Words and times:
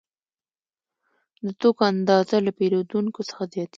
د 1.45 1.47
توکو 1.61 1.83
اندازه 1.93 2.37
له 2.45 2.51
پیرودونکو 2.57 3.19
څخه 3.29 3.43
زیاتېږي 3.53 3.69